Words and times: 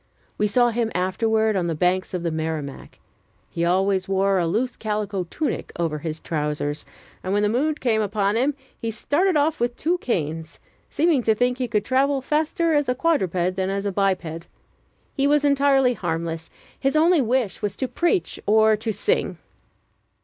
We 0.35 0.47
saw 0.47 0.69
him 0.71 0.91
afterward 0.95 1.55
on 1.55 1.67
the 1.67 1.75
banks 1.75 2.15
of 2.15 2.23
the 2.23 2.31
Merrimack. 2.31 2.97
He 3.53 3.63
always 3.63 4.09
wore 4.09 4.39
a 4.39 4.47
loose 4.47 4.75
calico 4.75 5.25
tunic 5.29 5.71
over 5.77 5.99
his 5.99 6.19
trousers; 6.19 6.85
and, 7.23 7.33
when 7.33 7.43
the 7.43 7.49
mood 7.49 7.79
came 7.79 8.01
upon 8.01 8.35
him, 8.35 8.55
he 8.81 8.89
started 8.89 9.37
off 9.37 9.59
with 9.59 9.75
two 9.77 9.99
canes, 9.99 10.57
seeming 10.89 11.21
to 11.21 11.35
think 11.35 11.59
he 11.59 11.67
could 11.67 11.85
travel 11.85 12.19
faster 12.19 12.73
as 12.73 12.89
a 12.89 12.95
quadruped 12.95 13.55
than 13.55 13.69
as 13.69 13.85
a 13.85 13.91
biped. 13.91 14.47
He 15.13 15.27
was 15.27 15.45
entirely 15.45 15.93
harmless; 15.93 16.49
his 16.79 16.95
only 16.95 17.21
wish 17.21 17.61
was 17.61 17.75
to 17.75 17.87
preach 17.87 18.39
or 18.47 18.75
to 18.75 18.91
sing. 18.91 19.37